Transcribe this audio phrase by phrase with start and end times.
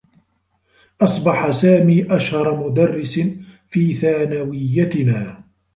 [1.01, 3.19] أصبح سامي أشهر مدرّس
[3.69, 5.43] في ثانويّتنا.